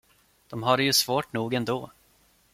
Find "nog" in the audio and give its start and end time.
1.33-1.53